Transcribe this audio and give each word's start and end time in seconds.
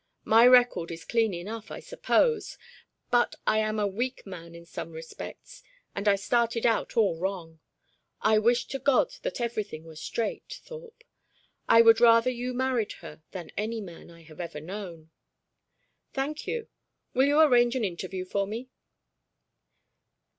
My 0.25 0.45
record 0.47 0.89
is 0.89 1.05
clean 1.05 1.31
enough, 1.31 1.69
I 1.69 1.79
suppose; 1.79 2.57
but 3.11 3.35
I 3.45 3.59
am 3.59 3.79
a 3.79 3.85
weak 3.85 4.25
man 4.25 4.55
in 4.55 4.65
some 4.65 4.93
respects, 4.93 5.61
and 5.93 6.07
I 6.07 6.15
started 6.15 6.65
out 6.65 6.97
all 6.97 7.19
wrong. 7.19 7.59
I 8.19 8.39
wish 8.39 8.65
to 8.69 8.79
God 8.79 9.13
that 9.21 9.39
everything 9.39 9.83
were 9.83 9.95
straight, 9.95 10.59
Thorpe; 10.65 11.03
I 11.69 11.83
would 11.83 12.01
rather 12.01 12.31
you 12.31 12.51
married 12.51 12.93
her 13.05 13.21
than 13.29 13.51
any 13.55 13.79
man 13.79 14.09
I 14.09 14.23
have 14.23 14.39
ever 14.41 14.59
known." 14.59 15.11
"Thank 16.13 16.47
you. 16.47 16.67
Will 17.13 17.27
you 17.27 17.39
arrange 17.39 17.75
an 17.75 17.85
interview 17.85 18.25
for 18.25 18.47
me?" 18.47 18.71